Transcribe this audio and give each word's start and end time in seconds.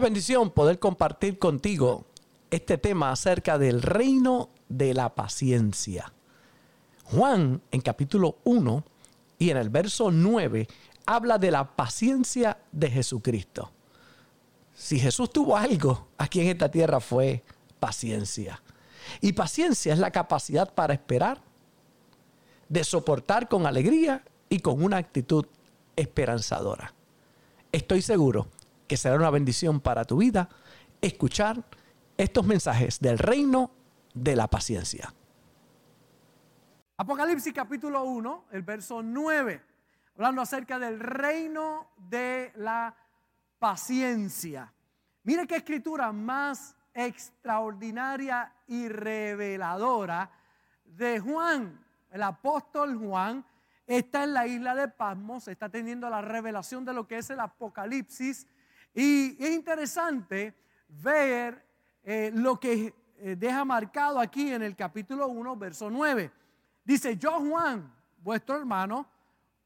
Bendición 0.00 0.50
poder 0.50 0.78
compartir 0.78 1.38
contigo 1.38 2.04
este 2.50 2.76
tema 2.76 3.10
acerca 3.10 3.58
del 3.58 3.80
reino 3.80 4.50
de 4.68 4.92
la 4.92 5.14
paciencia. 5.14 6.12
Juan 7.04 7.62
en 7.70 7.80
capítulo 7.80 8.36
1 8.44 8.84
y 9.38 9.50
en 9.50 9.56
el 9.56 9.70
verso 9.70 10.10
9 10.10 10.68
habla 11.06 11.38
de 11.38 11.50
la 11.50 11.76
paciencia 11.76 12.58
de 12.72 12.90
Jesucristo. 12.90 13.70
Si 14.74 14.98
Jesús 14.98 15.30
tuvo 15.30 15.56
algo 15.56 16.08
aquí 16.18 16.40
en 16.40 16.48
esta 16.48 16.70
tierra 16.70 17.00
fue 17.00 17.42
paciencia. 17.80 18.62
Y 19.20 19.32
paciencia 19.32 19.94
es 19.94 19.98
la 19.98 20.10
capacidad 20.10 20.74
para 20.74 20.92
esperar, 20.92 21.40
de 22.68 22.84
soportar 22.84 23.48
con 23.48 23.66
alegría 23.66 24.22
y 24.50 24.60
con 24.60 24.82
una 24.82 24.98
actitud 24.98 25.46
esperanzadora. 25.96 26.92
Estoy 27.72 28.02
seguro 28.02 28.48
que 28.86 28.96
será 28.96 29.16
una 29.16 29.30
bendición 29.30 29.80
para 29.80 30.04
tu 30.04 30.18
vida 30.18 30.48
escuchar 31.00 31.64
estos 32.16 32.46
mensajes 32.46 33.00
del 33.00 33.18
reino 33.18 33.70
de 34.14 34.36
la 34.36 34.48
paciencia. 34.48 35.12
Apocalipsis 36.96 37.52
capítulo 37.52 38.04
1, 38.04 38.46
el 38.52 38.62
verso 38.62 39.02
9, 39.02 39.62
hablando 40.14 40.40
acerca 40.40 40.78
del 40.78 40.98
reino 40.98 41.90
de 41.96 42.52
la 42.56 42.96
paciencia. 43.58 44.72
Mire 45.22 45.46
qué 45.46 45.56
escritura 45.56 46.12
más 46.12 46.74
extraordinaria 46.94 48.50
y 48.66 48.88
reveladora 48.88 50.30
de 50.84 51.20
Juan. 51.20 51.84
El 52.10 52.22
apóstol 52.22 52.96
Juan 52.96 53.44
está 53.86 54.24
en 54.24 54.32
la 54.32 54.46
isla 54.46 54.74
de 54.74 54.88
Pasmos, 54.88 55.48
está 55.48 55.68
teniendo 55.68 56.08
la 56.08 56.22
revelación 56.22 56.84
de 56.84 56.94
lo 56.94 57.06
que 57.06 57.18
es 57.18 57.28
el 57.28 57.40
Apocalipsis. 57.40 58.46
Y 58.96 59.36
es 59.38 59.50
interesante 59.50 60.54
ver 60.88 61.62
eh, 62.02 62.30
lo 62.32 62.58
que 62.58 62.94
eh, 63.18 63.36
deja 63.38 63.62
marcado 63.62 64.18
aquí 64.18 64.50
en 64.50 64.62
el 64.62 64.74
capítulo 64.74 65.28
1, 65.28 65.54
verso 65.56 65.90
9. 65.90 66.32
Dice, 66.82 67.14
yo 67.18 67.32
Juan, 67.32 67.92
vuestro 68.22 68.56
hermano, 68.56 69.06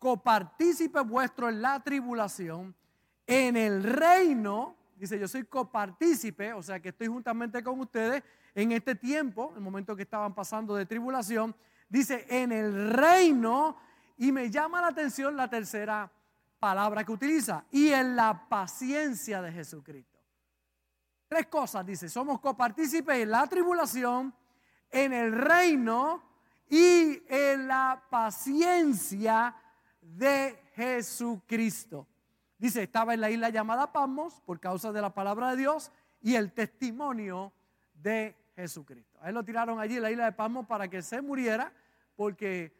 copartícipe 0.01 0.99
vuestro 1.03 1.49
en 1.49 1.63
la 1.63 1.79
tribulación, 1.79 2.75
en 3.25 3.57
el 3.57 3.85
reino, 3.85 4.75
dice, 4.97 5.17
yo 5.17 5.29
soy 5.29 5.45
copartícipe, 5.45 6.53
o 6.53 6.63
sea 6.63 6.81
que 6.81 6.89
estoy 6.89 7.07
juntamente 7.07 7.63
con 7.63 7.79
ustedes 7.79 8.25
en 8.53 8.73
este 8.73 8.97
tiempo, 8.97 9.53
el 9.55 9.61
momento 9.61 9.95
que 9.95 10.03
estaban 10.03 10.35
pasando 10.35 10.75
de 10.75 10.87
tribulación, 10.87 11.55
dice, 11.89 12.27
en 12.29 12.51
el 12.51 12.91
reino 12.91 13.77
y 14.17 14.33
me 14.33 14.51
llama 14.51 14.81
la 14.81 14.89
atención 14.89 15.37
la 15.37 15.49
tercera 15.49 16.11
palabra 16.61 17.03
que 17.05 17.13
utiliza, 17.13 17.65
y 17.71 17.89
en 17.89 18.15
la 18.15 18.47
paciencia 18.49 19.41
de 19.41 19.51
Jesucristo. 19.51 20.19
Tres 21.27 21.47
cosas, 21.47 21.87
dice, 21.87 22.09
somos 22.09 22.41
copartícipes 22.41 23.17
en 23.17 23.31
la 23.31 23.47
tribulación, 23.47 24.35
en 24.91 25.13
el 25.13 25.33
reino 25.33 26.23
y 26.69 27.23
en 27.29 27.67
la 27.67 28.03
paciencia 28.11 29.55
de 30.01 30.61
Jesucristo. 30.75 32.07
Dice, 32.59 32.83
estaba 32.83 33.15
en 33.15 33.23
la 33.23 33.31
isla 33.31 33.49
llamada 33.49 33.91
Pamos 33.91 34.41
por 34.43 34.61
causa 34.61 34.93
de 34.93 35.01
la 35.01 35.15
palabra 35.15 35.51
de 35.51 35.57
Dios 35.57 35.91
y 36.21 36.35
el 36.35 36.53
testimonio 36.53 37.53
de 37.95 38.37
Jesucristo. 38.55 39.19
A 39.23 39.29
él 39.29 39.35
lo 39.35 39.45
tiraron 39.45 39.81
allí 39.81 39.97
en 39.97 40.03
la 40.03 40.11
isla 40.11 40.27
de 40.27 40.33
Pamos 40.33 40.67
para 40.67 40.89
que 40.89 41.01
se 41.01 41.23
muriera 41.23 41.73
porque 42.17 42.80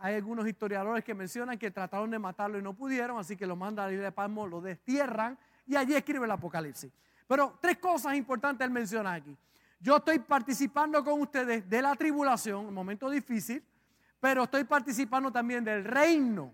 hay 0.00 0.14
algunos 0.14 0.46
historiadores 0.46 1.04
que 1.04 1.14
mencionan 1.14 1.58
que 1.58 1.70
trataron 1.70 2.10
de 2.10 2.18
matarlo 2.18 2.58
y 2.58 2.62
no 2.62 2.74
pudieron, 2.74 3.18
así 3.18 3.36
que 3.36 3.46
lo 3.46 3.56
mandan 3.56 3.86
a 3.86 3.88
la 3.88 3.94
isla 3.94 4.04
de 4.04 4.12
Palmo, 4.12 4.46
lo 4.46 4.60
destierran 4.60 5.38
y 5.66 5.76
allí 5.76 5.94
escribe 5.94 6.24
el 6.24 6.30
Apocalipsis. 6.30 6.92
Pero 7.26 7.58
tres 7.60 7.78
cosas 7.78 8.14
importantes 8.14 8.64
él 8.66 8.70
menciona 8.70 9.14
aquí. 9.14 9.36
Yo 9.80 9.96
estoy 9.96 10.18
participando 10.18 11.04
con 11.04 11.20
ustedes 11.20 11.68
de 11.68 11.82
la 11.82 11.94
tribulación, 11.94 12.66
un 12.66 12.74
momento 12.74 13.08
difícil, 13.10 13.62
pero 14.18 14.44
estoy 14.44 14.64
participando 14.64 15.30
también 15.30 15.62
del 15.62 15.84
reino. 15.84 16.52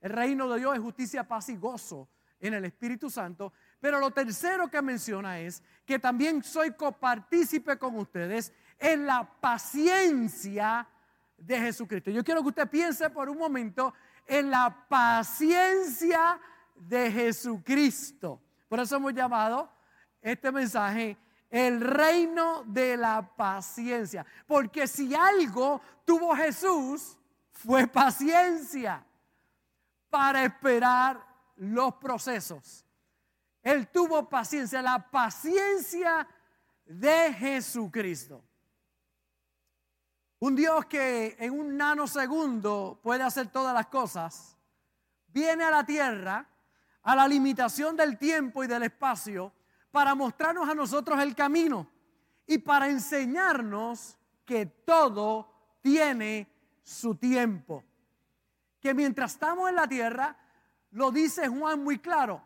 El 0.00 0.10
reino 0.10 0.48
de 0.48 0.58
Dios 0.58 0.74
es 0.74 0.80
justicia, 0.80 1.26
paz 1.26 1.48
y 1.48 1.56
gozo 1.56 2.08
en 2.40 2.54
el 2.54 2.64
Espíritu 2.64 3.08
Santo. 3.10 3.52
Pero 3.80 3.98
lo 4.00 4.10
tercero 4.10 4.68
que 4.68 4.82
menciona 4.82 5.40
es 5.40 5.62
que 5.86 5.98
también 5.98 6.42
soy 6.42 6.72
copartícipe 6.72 7.78
con 7.78 7.96
ustedes 7.96 8.52
en 8.78 9.06
la 9.06 9.28
paciencia 9.40 10.86
de 11.38 11.58
Jesucristo. 11.58 12.10
Yo 12.10 12.22
quiero 12.22 12.42
que 12.42 12.48
usted 12.48 12.68
piense 12.68 13.08
por 13.08 13.30
un 13.30 13.38
momento 13.38 13.94
en 14.26 14.50
la 14.50 14.86
paciencia 14.88 16.38
de 16.74 17.10
Jesucristo. 17.10 18.42
Por 18.68 18.80
eso 18.80 18.96
hemos 18.96 19.14
llamado 19.14 19.72
este 20.20 20.52
mensaje 20.52 21.16
el 21.50 21.80
reino 21.80 22.62
de 22.64 22.96
la 22.96 23.34
paciencia. 23.34 24.26
Porque 24.46 24.86
si 24.86 25.14
algo 25.14 25.80
tuvo 26.04 26.34
Jesús, 26.36 27.16
fue 27.52 27.86
paciencia 27.86 29.04
para 30.10 30.44
esperar 30.44 31.24
los 31.56 31.94
procesos. 31.94 32.84
Él 33.62 33.88
tuvo 33.88 34.28
paciencia, 34.28 34.80
la 34.82 35.10
paciencia 35.10 36.26
de 36.84 37.32
Jesucristo. 37.34 38.44
Un 40.40 40.54
Dios 40.54 40.86
que 40.86 41.36
en 41.40 41.58
un 41.58 41.76
nanosegundo 41.76 43.00
puede 43.02 43.24
hacer 43.24 43.48
todas 43.48 43.74
las 43.74 43.86
cosas, 43.86 44.56
viene 45.28 45.64
a 45.64 45.70
la 45.70 45.84
tierra, 45.84 46.46
a 47.02 47.16
la 47.16 47.26
limitación 47.26 47.96
del 47.96 48.16
tiempo 48.16 48.62
y 48.62 48.68
del 48.68 48.84
espacio, 48.84 49.52
para 49.90 50.14
mostrarnos 50.14 50.68
a 50.68 50.74
nosotros 50.74 51.20
el 51.20 51.34
camino 51.34 51.88
y 52.46 52.58
para 52.58 52.88
enseñarnos 52.88 54.16
que 54.44 54.66
todo 54.66 55.52
tiene 55.80 56.48
su 56.82 57.16
tiempo. 57.16 57.84
Que 58.80 58.94
mientras 58.94 59.32
estamos 59.32 59.68
en 59.68 59.74
la 59.74 59.88
tierra, 59.88 60.36
lo 60.92 61.10
dice 61.10 61.48
Juan 61.48 61.82
muy 61.82 61.98
claro, 61.98 62.40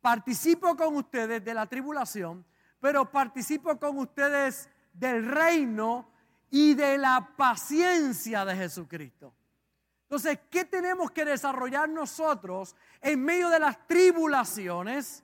participo 0.00 0.76
con 0.76 0.94
ustedes 0.94 1.44
de 1.44 1.54
la 1.54 1.66
tribulación, 1.66 2.46
pero 2.80 3.10
participo 3.10 3.78
con 3.80 3.98
ustedes 3.98 4.68
del 4.92 5.26
reino 5.26 6.08
y 6.56 6.72
de 6.72 6.96
la 6.96 7.34
paciencia 7.36 8.42
de 8.46 8.56
Jesucristo. 8.56 9.34
Entonces, 10.04 10.38
¿qué 10.50 10.64
tenemos 10.64 11.10
que 11.10 11.26
desarrollar 11.26 11.86
nosotros 11.86 12.74
en 13.02 13.22
medio 13.22 13.50
de 13.50 13.58
las 13.58 13.86
tribulaciones 13.86 15.22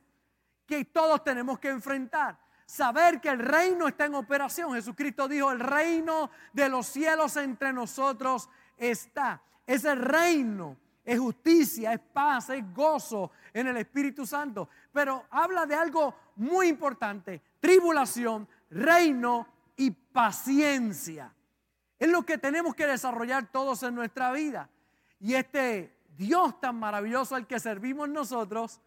que 0.67 0.85
todos 0.85 1.25
tenemos 1.25 1.59
que 1.59 1.71
enfrentar? 1.71 2.39
Saber 2.67 3.19
que 3.19 3.31
el 3.31 3.39
reino 3.39 3.89
está 3.89 4.05
en 4.05 4.15
operación. 4.15 4.75
Jesucristo 4.75 5.27
dijo, 5.27 5.51
el 5.51 5.61
reino 5.61 6.31
de 6.53 6.69
los 6.69 6.87
cielos 6.87 7.35
entre 7.39 7.73
nosotros 7.73 8.51
está. 8.77 9.43
Ese 9.67 9.95
reino 9.95 10.77
es 11.03 11.19
justicia, 11.19 11.95
es 11.95 12.01
paz, 12.13 12.51
es 12.51 12.75
gozo 12.75 13.31
en 13.55 13.69
el 13.69 13.79
Espíritu 13.79 14.27
Santo. 14.27 14.69
Pero 14.93 15.25
habla 15.31 15.65
de 15.65 15.77
algo 15.77 16.15
muy 16.37 16.69
importante, 16.69 17.41
tribulación, 17.59 18.47
reino 18.69 19.62
y 19.77 19.91
paciencia. 19.91 21.35
Es 21.99 22.09
lo 22.09 22.25
que 22.25 22.39
tenemos 22.39 22.75
que 22.75 22.87
desarrollar 22.87 23.51
todos 23.51 23.83
en 23.83 23.95
nuestra 23.95 24.33
vida. 24.33 24.69
Y 25.21 25.35
este 25.35 25.97
Dios 26.17 26.61
tan 26.61 26.77
maravilloso 26.77 27.35
al 27.35 27.47
que 27.47 27.61
servimos 27.61 28.09
nosotros, 28.09 28.81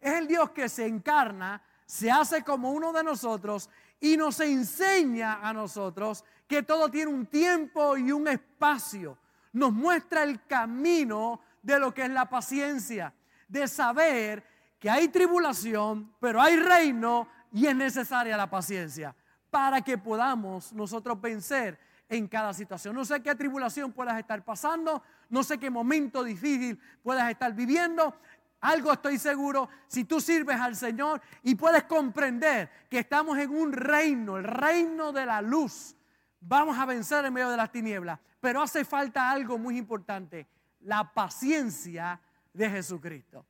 es 0.00 0.14
el 0.14 0.26
Dios 0.26 0.50
que 0.50 0.68
se 0.68 0.86
encarna, 0.86 1.62
se 1.86 2.10
hace 2.10 2.42
como 2.42 2.72
uno 2.72 2.92
de 2.92 3.04
nosotros 3.04 3.70
y 4.00 4.16
nos 4.16 4.40
enseña 4.40 5.46
a 5.46 5.52
nosotros 5.52 6.24
que 6.48 6.62
todo 6.62 6.90
tiene 6.90 7.10
un 7.10 7.26
tiempo 7.26 7.96
y 7.96 8.12
un 8.12 8.28
espacio. 8.28 9.18
Nos 9.52 9.72
muestra 9.72 10.24
el 10.24 10.44
camino 10.46 11.40
de 11.62 11.78
lo 11.78 11.94
que 11.94 12.02
es 12.02 12.10
la 12.10 12.28
paciencia, 12.28 13.14
de 13.46 13.68
saber 13.68 14.44
que 14.78 14.90
hay 14.90 15.08
tribulación, 15.08 16.14
pero 16.18 16.40
hay 16.40 16.56
reino 16.56 17.28
y 17.52 17.66
es 17.66 17.76
necesaria 17.76 18.36
la 18.36 18.50
paciencia 18.50 19.14
para 19.54 19.82
que 19.82 19.96
podamos 19.96 20.72
nosotros 20.72 21.20
vencer 21.20 21.78
en 22.08 22.26
cada 22.26 22.52
situación. 22.52 22.92
No 22.92 23.04
sé 23.04 23.22
qué 23.22 23.36
tribulación 23.36 23.92
puedas 23.92 24.18
estar 24.18 24.44
pasando, 24.44 25.00
no 25.28 25.44
sé 25.44 25.58
qué 25.58 25.70
momento 25.70 26.24
difícil 26.24 26.76
puedas 27.04 27.30
estar 27.30 27.54
viviendo. 27.54 28.18
Algo 28.62 28.92
estoy 28.92 29.16
seguro, 29.16 29.68
si 29.86 30.06
tú 30.06 30.20
sirves 30.20 30.58
al 30.58 30.74
Señor 30.74 31.22
y 31.44 31.54
puedes 31.54 31.84
comprender 31.84 32.68
que 32.90 32.98
estamos 32.98 33.38
en 33.38 33.50
un 33.50 33.72
reino, 33.72 34.38
el 34.38 34.42
reino 34.42 35.12
de 35.12 35.24
la 35.24 35.40
luz, 35.40 35.94
vamos 36.40 36.76
a 36.76 36.84
vencer 36.84 37.24
en 37.24 37.32
medio 37.32 37.50
de 37.50 37.56
las 37.56 37.70
tinieblas. 37.70 38.18
Pero 38.40 38.60
hace 38.60 38.84
falta 38.84 39.30
algo 39.30 39.56
muy 39.56 39.78
importante, 39.78 40.48
la 40.80 41.14
paciencia 41.14 42.20
de 42.52 42.70
Jesucristo. 42.70 43.46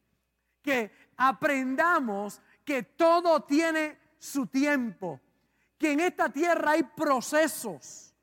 Que 0.60 0.92
aprendamos 1.16 2.42
que 2.62 2.82
todo 2.82 3.42
tiene 3.44 3.96
su 4.18 4.46
tiempo 4.48 5.18
que 5.79 5.93
en 5.93 6.00
esta 6.00 6.29
tierra 6.29 6.73
hay 6.73 6.82
procesos. 6.82 8.15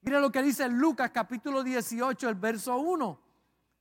Mira 0.00 0.20
lo 0.20 0.30
que 0.30 0.42
dice 0.42 0.68
Lucas 0.68 1.10
capítulo 1.10 1.62
18, 1.62 2.28
el 2.28 2.34
verso 2.34 2.76
1. 2.78 3.20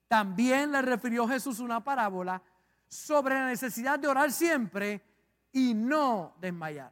También 0.07 0.71
le 0.71 0.81
refirió 0.81 1.27
Jesús 1.27 1.59
una 1.59 1.83
parábola 1.83 2.41
sobre 2.87 3.35
la 3.35 3.47
necesidad 3.47 3.99
de 3.99 4.07
orar 4.07 4.31
siempre 4.31 5.03
y 5.51 5.73
no 5.73 6.35
desmayar. 6.39 6.91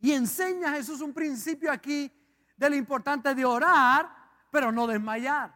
Y 0.00 0.12
enseña 0.12 0.72
Jesús 0.72 1.00
un 1.00 1.12
principio 1.12 1.72
aquí 1.72 2.12
de 2.56 2.70
lo 2.70 2.76
importante 2.76 3.34
de 3.34 3.44
orar, 3.44 4.08
pero 4.50 4.70
no 4.70 4.86
desmayar. 4.86 5.54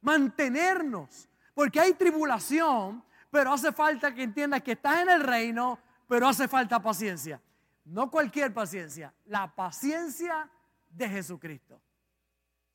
Mantenernos, 0.00 1.28
porque 1.54 1.80
hay 1.80 1.94
tribulación, 1.94 3.04
pero 3.30 3.52
hace 3.52 3.72
falta 3.72 4.14
que 4.14 4.22
entiendas 4.22 4.62
que 4.62 4.72
estás 4.72 5.00
en 5.00 5.10
el 5.10 5.22
reino, 5.22 5.78
pero 6.08 6.28
hace 6.28 6.48
falta 6.48 6.80
paciencia. 6.80 7.40
No 7.84 8.10
cualquier 8.10 8.52
paciencia, 8.52 9.14
la 9.26 9.54
paciencia 9.54 10.50
de 10.90 11.08
Jesucristo. 11.08 11.80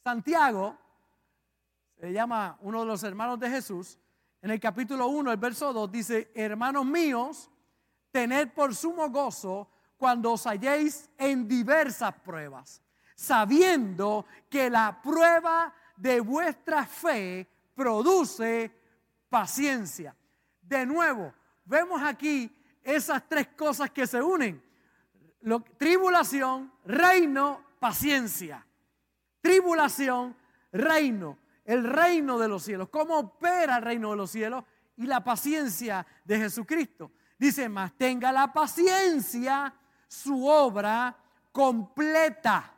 Santiago, 0.03 0.77
se 1.99 2.11
llama 2.13 2.57
uno 2.61 2.81
de 2.81 2.85
los 2.85 3.03
hermanos 3.03 3.39
de 3.39 3.49
Jesús, 3.49 3.99
en 4.41 4.51
el 4.51 4.59
capítulo 4.59 5.07
1, 5.07 5.31
el 5.31 5.37
verso 5.37 5.73
2, 5.73 5.91
dice, 5.91 6.31
hermanos 6.33 6.85
míos, 6.85 7.49
tened 8.11 8.49
por 8.53 8.73
sumo 8.73 9.09
gozo 9.09 9.69
cuando 9.97 10.31
os 10.31 10.45
halléis 10.45 11.09
en 11.17 11.47
diversas 11.47 12.13
pruebas, 12.21 12.81
sabiendo 13.15 14.25
que 14.49 14.69
la 14.69 15.01
prueba 15.01 15.73
de 15.97 16.21
vuestra 16.21 16.85
fe 16.85 17.49
produce 17.75 18.71
paciencia. 19.27 20.15
De 20.61 20.85
nuevo, 20.85 21.33
vemos 21.65 22.01
aquí 22.01 22.49
esas 22.81 23.27
tres 23.27 23.47
cosas 23.49 23.91
que 23.91 24.07
se 24.07 24.21
unen. 24.21 24.63
Tribulación, 25.77 26.71
reino, 26.85 27.63
paciencia. 27.79 28.65
Tribulación, 29.41 30.35
reino, 30.71 31.37
el 31.65 31.83
reino 31.83 32.37
de 32.37 32.47
los 32.47 32.63
cielos. 32.63 32.89
¿Cómo 32.89 33.17
opera 33.17 33.77
el 33.77 33.83
reino 33.83 34.11
de 34.11 34.17
los 34.17 34.31
cielos? 34.31 34.63
Y 34.97 35.05
la 35.05 35.23
paciencia 35.23 36.05
de 36.25 36.37
Jesucristo. 36.37 37.11
Dice, 37.37 37.69
más 37.69 37.93
tenga 37.93 38.31
la 38.31 38.51
paciencia 38.51 39.73
su 40.07 40.45
obra 40.45 41.15
completa 41.51 42.73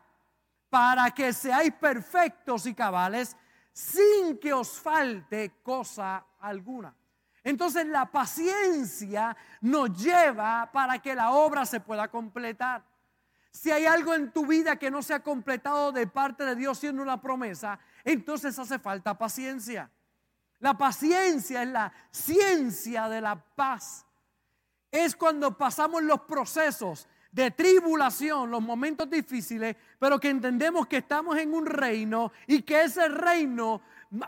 para 0.69 1.11
que 1.11 1.33
seáis 1.33 1.73
perfectos 1.73 2.65
y 2.65 2.73
cabales 2.73 3.35
sin 3.73 4.37
que 4.37 4.53
os 4.53 4.79
falte 4.79 5.61
cosa 5.63 6.25
alguna. 6.39 6.95
Entonces 7.43 7.87
la 7.87 8.05
paciencia 8.05 9.35
nos 9.61 9.97
lleva 10.01 10.69
para 10.71 10.99
que 10.99 11.15
la 11.15 11.31
obra 11.31 11.65
se 11.65 11.79
pueda 11.79 12.07
completar. 12.07 12.83
Si 13.51 13.71
hay 13.71 13.85
algo 13.85 14.13
en 14.13 14.31
tu 14.31 14.45
vida 14.45 14.77
que 14.77 14.91
no 14.91 15.01
se 15.01 15.13
ha 15.13 15.23
completado 15.23 15.91
de 15.91 16.07
parte 16.07 16.45
de 16.45 16.55
Dios 16.55 16.77
siendo 16.77 17.01
una 17.01 17.19
promesa, 17.19 17.79
entonces 18.03 18.57
hace 18.57 18.79
falta 18.79 19.17
paciencia. 19.17 19.89
La 20.59 20.77
paciencia 20.77 21.63
es 21.63 21.69
la 21.69 21.91
ciencia 22.11 23.09
de 23.09 23.19
la 23.19 23.35
paz. 23.35 24.05
Es 24.91 25.15
cuando 25.15 25.57
pasamos 25.57 26.03
los 26.03 26.21
procesos 26.21 27.07
de 27.31 27.49
tribulación, 27.49 28.51
los 28.51 28.61
momentos 28.61 29.09
difíciles, 29.09 29.75
pero 29.97 30.19
que 30.19 30.29
entendemos 30.29 30.85
que 30.87 30.97
estamos 30.97 31.37
en 31.37 31.53
un 31.53 31.65
reino 31.65 32.31
y 32.45 32.61
que 32.61 32.83
ese 32.83 33.07
reino 33.07 33.81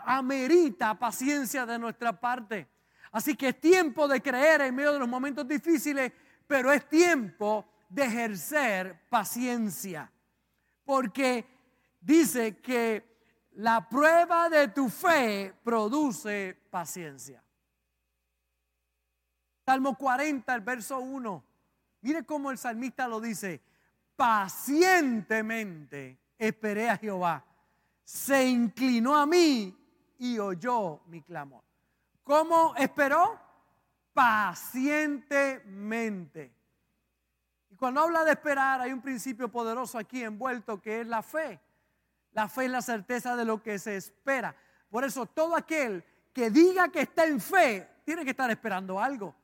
amerita 0.04 0.98
paciencia 0.98 1.64
de 1.64 1.78
nuestra 1.78 2.18
parte. 2.18 2.73
Así 3.14 3.34
que 3.36 3.48
es 3.50 3.60
tiempo 3.60 4.08
de 4.08 4.20
creer 4.20 4.62
en 4.62 4.74
medio 4.74 4.92
de 4.92 4.98
los 4.98 5.06
momentos 5.06 5.46
difíciles, 5.46 6.10
pero 6.48 6.72
es 6.72 6.88
tiempo 6.88 7.64
de 7.88 8.02
ejercer 8.02 9.02
paciencia. 9.08 10.10
Porque 10.84 11.46
dice 12.00 12.56
que 12.56 13.14
la 13.52 13.88
prueba 13.88 14.48
de 14.48 14.66
tu 14.66 14.88
fe 14.88 15.54
produce 15.62 16.58
paciencia. 16.68 17.40
Salmo 19.64 19.96
40, 19.96 20.52
el 20.52 20.62
verso 20.62 20.98
1. 20.98 21.44
Mire 22.00 22.24
cómo 22.24 22.50
el 22.50 22.58
salmista 22.58 23.06
lo 23.06 23.20
dice. 23.20 23.62
Pacientemente 24.16 26.18
esperé 26.36 26.90
a 26.90 26.96
Jehová. 26.96 27.44
Se 28.02 28.44
inclinó 28.44 29.16
a 29.16 29.24
mí 29.24 29.72
y 30.18 30.36
oyó 30.40 31.02
mi 31.06 31.22
clamor. 31.22 31.63
¿Cómo 32.24 32.74
esperó? 32.76 33.40
Pacientemente. 34.12 36.52
Y 37.70 37.76
cuando 37.76 38.00
habla 38.00 38.24
de 38.24 38.32
esperar, 38.32 38.80
hay 38.80 38.92
un 38.92 39.02
principio 39.02 39.48
poderoso 39.50 39.98
aquí 39.98 40.24
envuelto 40.24 40.80
que 40.80 41.02
es 41.02 41.06
la 41.06 41.22
fe. 41.22 41.60
La 42.32 42.48
fe 42.48 42.64
es 42.64 42.70
la 42.70 42.80
certeza 42.82 43.36
de 43.36 43.44
lo 43.44 43.62
que 43.62 43.78
se 43.78 43.96
espera. 43.96 44.56
Por 44.90 45.04
eso 45.04 45.26
todo 45.26 45.54
aquel 45.54 46.02
que 46.32 46.50
diga 46.50 46.88
que 46.88 47.02
está 47.02 47.26
en 47.26 47.40
fe, 47.40 47.88
tiene 48.04 48.24
que 48.24 48.30
estar 48.30 48.50
esperando 48.50 49.00
algo. 49.00 49.36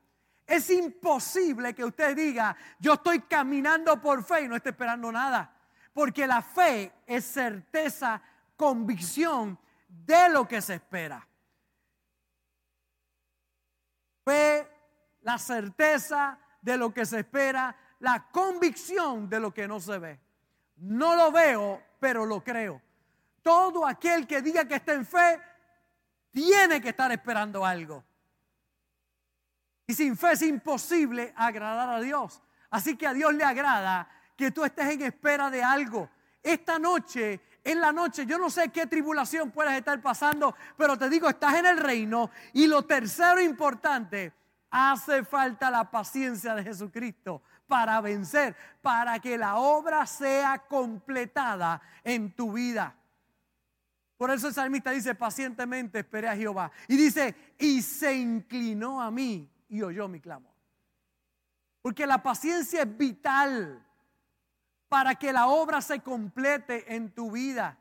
Es 0.46 0.70
imposible 0.70 1.74
que 1.74 1.84
usted 1.84 2.16
diga, 2.16 2.56
yo 2.80 2.94
estoy 2.94 3.20
caminando 3.20 4.00
por 4.00 4.24
fe 4.24 4.40
y 4.42 4.48
no 4.48 4.56
esté 4.56 4.70
esperando 4.70 5.12
nada. 5.12 5.54
Porque 5.92 6.26
la 6.26 6.42
fe 6.42 6.92
es 7.06 7.24
certeza, 7.24 8.20
convicción 8.56 9.56
de 9.88 10.28
lo 10.28 10.48
que 10.48 10.60
se 10.60 10.74
espera. 10.74 11.24
Fe, 14.24 14.68
la 15.22 15.38
certeza 15.38 16.38
de 16.60 16.76
lo 16.76 16.92
que 16.92 17.06
se 17.06 17.20
espera, 17.20 17.76
la 18.00 18.28
convicción 18.30 19.28
de 19.28 19.40
lo 19.40 19.52
que 19.52 19.68
no 19.68 19.80
se 19.80 19.98
ve. 19.98 20.20
No 20.76 21.14
lo 21.16 21.30
veo, 21.30 21.82
pero 21.98 22.24
lo 22.24 22.42
creo. 22.42 22.80
Todo 23.42 23.86
aquel 23.86 24.26
que 24.26 24.42
diga 24.42 24.66
que 24.66 24.76
está 24.76 24.94
en 24.94 25.06
fe, 25.06 25.40
tiene 26.30 26.80
que 26.80 26.90
estar 26.90 27.10
esperando 27.12 27.64
algo. 27.64 28.04
Y 29.86 29.94
sin 29.94 30.16
fe 30.16 30.32
es 30.32 30.42
imposible 30.42 31.32
agradar 31.36 31.88
a 31.88 32.00
Dios. 32.00 32.40
Así 32.70 32.96
que 32.96 33.06
a 33.06 33.12
Dios 33.12 33.34
le 33.34 33.44
agrada 33.44 34.08
que 34.36 34.50
tú 34.50 34.64
estés 34.64 34.88
en 34.90 35.02
espera 35.02 35.50
de 35.50 35.62
algo. 35.62 36.08
Esta 36.42 36.78
noche, 36.78 37.40
en 37.64 37.80
la 37.80 37.92
noche, 37.92 38.26
yo 38.26 38.38
no 38.38 38.50
sé 38.50 38.70
qué 38.70 38.86
tribulación 38.86 39.50
puedas 39.50 39.76
estar 39.76 40.00
pasando, 40.00 40.54
pero 40.76 40.96
te 40.96 41.08
digo, 41.08 41.28
estás 41.28 41.54
en 41.54 41.66
el 41.66 41.78
reino. 41.78 42.30
Y 42.52 42.66
lo 42.66 42.82
tercero 42.82 43.40
importante, 43.40 44.32
hace 44.70 45.24
falta 45.24 45.70
la 45.70 45.90
paciencia 45.90 46.54
de 46.54 46.62
Jesucristo 46.62 47.42
para 47.66 48.00
vencer, 48.00 48.56
para 48.80 49.18
que 49.20 49.36
la 49.36 49.56
obra 49.56 50.06
sea 50.06 50.58
completada 50.66 51.80
en 52.02 52.32
tu 52.32 52.52
vida. 52.52 52.96
Por 54.16 54.30
eso 54.30 54.48
el 54.48 54.54
salmista 54.54 54.90
dice, 54.90 55.14
pacientemente 55.14 56.00
esperé 56.00 56.28
a 56.28 56.36
Jehová. 56.36 56.70
Y 56.88 56.96
dice, 56.96 57.54
y 57.58 57.80
se 57.80 58.14
inclinó 58.14 59.00
a 59.00 59.10
mí 59.10 59.50
y 59.68 59.82
oyó 59.82 60.08
mi 60.08 60.20
clamor. 60.20 60.52
Porque 61.80 62.06
la 62.06 62.22
paciencia 62.22 62.82
es 62.82 62.96
vital 62.98 63.86
para 64.90 65.14
que 65.14 65.32
la 65.32 65.46
obra 65.46 65.80
se 65.80 66.00
complete 66.00 66.96
en 66.96 67.12
tu 67.12 67.30
vida. 67.30 67.78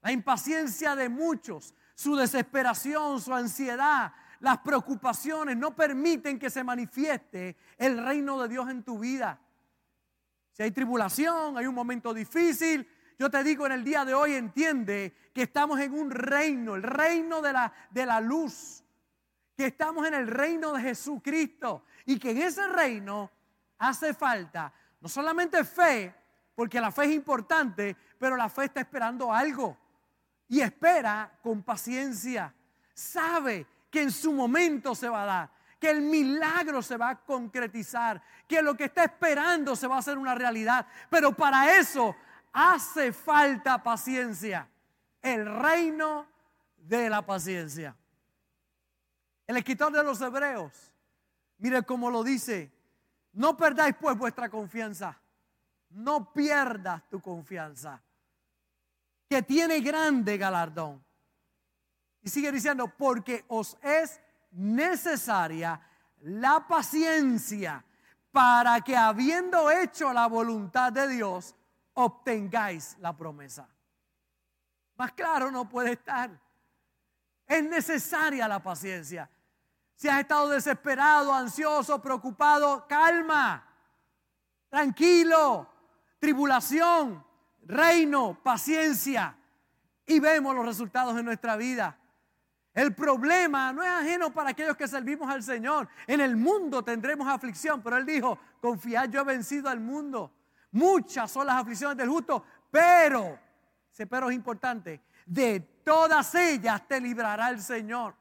La 0.00 0.12
impaciencia 0.12 0.94
de 0.94 1.08
muchos, 1.08 1.74
su 1.96 2.14
desesperación, 2.14 3.20
su 3.20 3.34
ansiedad, 3.34 4.12
las 4.38 4.58
preocupaciones 4.58 5.56
no 5.56 5.74
permiten 5.74 6.38
que 6.38 6.50
se 6.50 6.62
manifieste 6.62 7.56
el 7.76 7.98
reino 7.98 8.40
de 8.40 8.48
Dios 8.48 8.70
en 8.70 8.84
tu 8.84 9.00
vida. 9.00 9.40
Si 10.52 10.62
hay 10.62 10.70
tribulación, 10.70 11.58
hay 11.58 11.66
un 11.66 11.74
momento 11.74 12.14
difícil, 12.14 12.88
yo 13.18 13.28
te 13.28 13.42
digo 13.42 13.66
en 13.66 13.72
el 13.72 13.82
día 13.82 14.04
de 14.04 14.14
hoy, 14.14 14.34
entiende 14.34 15.12
que 15.34 15.42
estamos 15.42 15.80
en 15.80 15.92
un 15.92 16.12
reino, 16.12 16.76
el 16.76 16.84
reino 16.84 17.42
de 17.42 17.52
la, 17.52 17.72
de 17.90 18.06
la 18.06 18.20
luz 18.20 18.84
que 19.56 19.66
estamos 19.66 20.06
en 20.06 20.14
el 20.14 20.28
reino 20.28 20.72
de 20.72 20.82
Jesucristo 20.82 21.84
y 22.06 22.16
que 22.16 22.30
en 22.30 22.42
ese 22.42 22.68
reino 22.68 23.32
hace 23.78 24.14
falta 24.14 24.72
no 25.00 25.08
solamente 25.08 25.64
fe, 25.64 26.14
porque 26.54 26.80
la 26.80 26.92
fe 26.92 27.04
es 27.04 27.12
importante, 27.12 27.96
pero 28.18 28.36
la 28.36 28.48
fe 28.48 28.64
está 28.66 28.80
esperando 28.80 29.32
algo 29.32 29.76
y 30.48 30.60
espera 30.60 31.38
con 31.42 31.62
paciencia. 31.62 32.54
Sabe 32.94 33.66
que 33.90 34.02
en 34.02 34.10
su 34.10 34.32
momento 34.32 34.94
se 34.94 35.08
va 35.08 35.22
a 35.22 35.26
dar, 35.26 35.50
que 35.80 35.90
el 35.90 36.02
milagro 36.02 36.82
se 36.82 36.96
va 36.96 37.10
a 37.10 37.20
concretizar, 37.20 38.22
que 38.46 38.62
lo 38.62 38.76
que 38.76 38.84
está 38.84 39.04
esperando 39.04 39.74
se 39.74 39.86
va 39.86 39.96
a 39.96 39.98
hacer 39.98 40.18
una 40.18 40.34
realidad, 40.34 40.86
pero 41.10 41.32
para 41.32 41.76
eso 41.76 42.14
hace 42.52 43.12
falta 43.12 43.82
paciencia, 43.82 44.68
el 45.22 45.44
reino 45.60 46.26
de 46.76 47.10
la 47.10 47.22
paciencia. 47.22 47.96
El 49.46 49.56
escritor 49.56 49.92
de 49.92 50.02
los 50.02 50.20
Hebreos, 50.20 50.92
mire 51.58 51.82
cómo 51.82 52.10
lo 52.10 52.22
dice, 52.22 52.72
no 53.32 53.56
perdáis 53.56 53.96
pues 54.00 54.16
vuestra 54.16 54.48
confianza, 54.48 55.18
no 55.94 56.32
pierdas 56.32 57.02
tu 57.08 57.20
confianza, 57.20 58.00
que 59.28 59.42
tiene 59.42 59.80
grande 59.80 60.36
galardón. 60.36 61.04
Y 62.22 62.28
sigue 62.28 62.50
diciendo, 62.50 62.88
porque 62.88 63.44
os 63.48 63.76
es 63.82 64.20
necesaria 64.52 65.80
la 66.22 66.66
paciencia 66.66 67.84
para 68.30 68.80
que 68.80 68.96
habiendo 68.96 69.70
hecho 69.70 70.12
la 70.12 70.26
voluntad 70.26 70.92
de 70.92 71.08
Dios, 71.08 71.54
obtengáis 71.94 72.96
la 72.98 73.16
promesa. 73.16 73.68
Más 74.96 75.12
claro 75.12 75.50
no 75.50 75.68
puede 75.68 75.92
estar. 75.92 76.30
Es 77.46 77.62
necesaria 77.62 78.48
la 78.48 78.62
paciencia. 78.62 79.28
Si 79.94 80.08
has 80.08 80.20
estado 80.20 80.48
desesperado, 80.48 81.32
ansioso, 81.32 82.00
preocupado, 82.00 82.86
calma. 82.88 83.68
tranquilo, 84.68 85.73
tribulación, 86.24 87.22
reino, 87.66 88.38
paciencia. 88.42 89.36
Y 90.06 90.20
vemos 90.20 90.54
los 90.54 90.64
resultados 90.64 91.18
en 91.18 91.26
nuestra 91.26 91.54
vida. 91.54 91.98
El 92.72 92.94
problema 92.94 93.74
no 93.74 93.82
es 93.82 93.90
ajeno 93.90 94.32
para 94.32 94.50
aquellos 94.50 94.74
que 94.74 94.88
servimos 94.88 95.28
al 95.28 95.42
Señor. 95.42 95.86
En 96.06 96.22
el 96.22 96.34
mundo 96.34 96.82
tendremos 96.82 97.28
aflicción, 97.28 97.82
pero 97.82 97.98
Él 97.98 98.06
dijo, 98.06 98.38
confiad, 98.62 99.10
yo 99.10 99.20
he 99.20 99.24
vencido 99.24 99.68
al 99.68 99.80
mundo. 99.80 100.32
Muchas 100.72 101.30
son 101.30 101.46
las 101.46 101.60
aflicciones 101.60 101.98
del 101.98 102.08
justo, 102.08 102.42
pero, 102.70 103.38
ese 103.92 104.06
pero 104.06 104.30
es 104.30 104.34
importante, 104.34 105.02
de 105.26 105.60
todas 105.84 106.34
ellas 106.34 106.88
te 106.88 107.02
librará 107.02 107.50
el 107.50 107.60
Señor. 107.60 108.14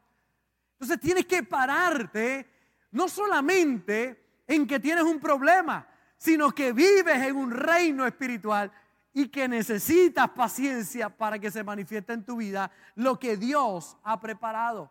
Entonces 0.74 1.00
tienes 1.00 1.26
que 1.26 1.42
pararte 1.42 2.50
no 2.92 3.08
solamente 3.08 4.42
en 4.46 4.68
que 4.68 4.78
tienes 4.82 5.06
un 5.06 5.22
problema, 5.22 5.88
sino 6.24 6.52
que 6.52 6.72
vives 6.72 7.22
en 7.22 7.36
un 7.36 7.52
reino 7.52 8.08
espiritual 8.08 8.72
y 9.12 9.28
que 9.28 9.46
necesitas 9.46 10.30
paciencia 10.30 11.10
para 11.10 11.38
que 11.38 11.52
se 11.52 11.66
manifieste 11.66 12.14
en 12.14 12.24
tu 12.24 12.38
vida 12.38 12.72
lo 12.96 13.20
que 13.20 13.36
Dios 13.36 13.98
ha 14.04 14.22
preparado. 14.22 14.90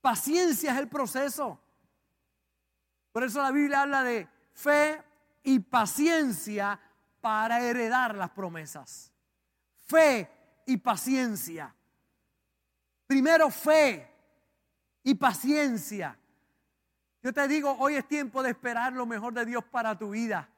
Paciencia 0.00 0.72
es 0.72 0.78
el 0.78 0.88
proceso. 0.88 1.60
Por 3.12 3.24
eso 3.24 3.42
la 3.42 3.50
Biblia 3.50 3.82
habla 3.82 4.02
de 4.02 4.26
fe 4.54 5.02
y 5.42 5.58
paciencia 5.58 6.80
para 7.20 7.60
heredar 7.60 8.14
las 8.14 8.30
promesas. 8.30 9.12
Fe 9.86 10.30
y 10.64 10.78
paciencia. 10.78 11.74
Primero 13.06 13.50
fe 13.50 14.10
y 15.02 15.14
paciencia. 15.14 16.18
Yo 17.22 17.32
te 17.32 17.48
digo, 17.48 17.76
hoy 17.78 17.96
es 17.96 18.06
tiempo 18.06 18.42
de 18.42 18.50
esperar 18.50 18.92
lo 18.92 19.06
mejor 19.06 19.32
de 19.32 19.44
Dios 19.44 19.64
para 19.64 19.98
tu 19.98 20.10
vida. 20.10 20.48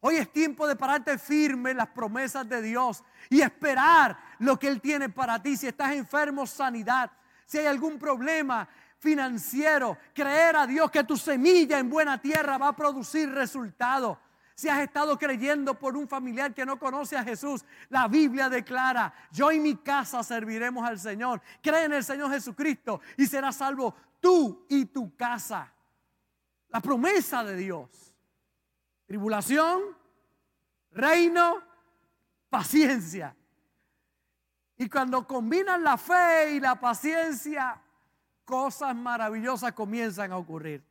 Hoy 0.00 0.16
es 0.16 0.32
tiempo 0.32 0.66
de 0.66 0.76
pararte 0.76 1.18
firme 1.18 1.72
en 1.72 1.76
las 1.76 1.88
promesas 1.88 2.48
de 2.48 2.62
Dios 2.62 3.02
y 3.28 3.40
esperar 3.40 4.16
lo 4.38 4.58
que 4.58 4.68
Él 4.68 4.80
tiene 4.80 5.08
para 5.08 5.42
ti. 5.42 5.56
Si 5.56 5.66
estás 5.66 5.92
enfermo, 5.92 6.46
sanidad. 6.46 7.10
Si 7.44 7.58
hay 7.58 7.66
algún 7.66 7.98
problema 7.98 8.68
financiero, 8.98 9.98
creer 10.14 10.56
a 10.56 10.66
Dios 10.66 10.90
que 10.90 11.04
tu 11.04 11.16
semilla 11.16 11.78
en 11.78 11.90
buena 11.90 12.20
tierra 12.20 12.58
va 12.58 12.68
a 12.68 12.76
producir 12.76 13.30
resultados. 13.30 14.18
Si 14.54 14.68
has 14.68 14.80
estado 14.80 15.18
creyendo 15.18 15.78
por 15.78 15.96
un 15.96 16.08
familiar 16.08 16.54
que 16.54 16.66
no 16.66 16.78
conoce 16.78 17.16
a 17.16 17.22
Jesús, 17.22 17.64
la 17.88 18.08
Biblia 18.08 18.48
declara, 18.48 19.12
yo 19.30 19.52
y 19.52 19.60
mi 19.60 19.76
casa 19.76 20.22
serviremos 20.22 20.88
al 20.88 20.98
Señor. 20.98 21.40
Cree 21.62 21.84
en 21.84 21.92
el 21.92 22.04
Señor 22.04 22.30
Jesucristo 22.30 23.00
y 23.16 23.26
serás 23.26 23.56
salvo 23.56 23.94
tú 24.20 24.64
y 24.68 24.86
tu 24.86 25.14
casa. 25.16 25.72
La 26.68 26.80
promesa 26.80 27.44
de 27.44 27.56
Dios. 27.56 28.14
Tribulación, 29.06 29.82
reino, 30.90 31.62
paciencia. 32.50 33.34
Y 34.76 34.88
cuando 34.88 35.26
combinan 35.26 35.82
la 35.82 35.96
fe 35.96 36.52
y 36.52 36.60
la 36.60 36.78
paciencia, 36.78 37.80
cosas 38.44 38.94
maravillosas 38.94 39.72
comienzan 39.72 40.32
a 40.32 40.36
ocurrir. 40.36 40.84